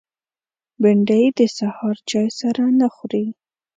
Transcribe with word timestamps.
بېنډۍ 0.81 1.23
د 1.37 1.39
سهار 1.57 1.95
چای 2.09 2.27
سره 2.39 2.63
نه 2.79 2.87
خوري 2.93 3.25